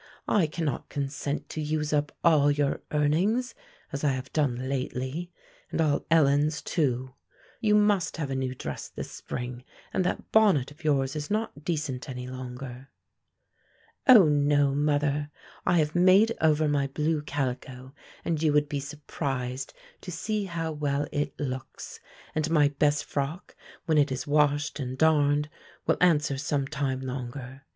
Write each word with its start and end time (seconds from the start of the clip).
"I 0.27 0.47
cannot 0.47 0.89
consent 0.89 1.47
to 1.49 1.61
use 1.61 1.93
up 1.93 2.11
all 2.23 2.49
your 2.49 2.81
earnings, 2.91 3.53
as 3.91 4.03
I 4.03 4.13
have 4.13 4.33
done 4.33 4.67
lately, 4.67 5.31
and 5.69 5.79
all 5.79 6.07
Ellen's 6.09 6.63
too; 6.63 7.13
you 7.59 7.75
must 7.75 8.17
have 8.17 8.31
a 8.31 8.35
new 8.35 8.55
dress 8.55 8.87
this 8.89 9.11
spring, 9.11 9.63
and 9.93 10.03
that 10.03 10.31
bonnet 10.31 10.71
of 10.71 10.83
yours 10.83 11.15
is 11.15 11.29
not 11.29 11.63
decent 11.63 12.09
any 12.09 12.25
longer." 12.25 12.89
"O, 14.07 14.23
no, 14.23 14.73
mother! 14.73 15.29
I 15.67 15.77
have 15.77 15.93
made 15.93 16.35
over 16.41 16.67
my 16.67 16.87
blue 16.87 17.21
calico, 17.21 17.93
and 18.25 18.41
you 18.41 18.51
would 18.53 18.67
be 18.67 18.79
surprised 18.79 19.71
to 20.01 20.11
see 20.11 20.45
how 20.45 20.71
well 20.71 21.05
it 21.11 21.39
looks; 21.39 21.99
and 22.33 22.49
my 22.49 22.69
best 22.69 23.05
frock, 23.05 23.55
when 23.85 23.99
it 23.99 24.11
is 24.11 24.25
washed 24.25 24.79
and 24.79 24.97
darned, 24.97 25.47
will 25.85 25.97
answer 26.01 26.39
some 26.39 26.65
time 26.67 27.01
longer. 27.01 27.65